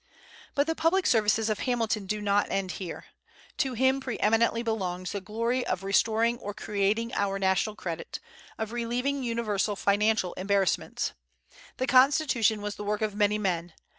[0.55, 3.05] But the public services of Hamilton do not end here.
[3.59, 8.19] To him pre eminently belongs the glory of restoring or creating our national credit,
[8.57, 11.13] and relieving universal financial embarrassments.
[11.77, 13.73] The Constitution was the work of many men.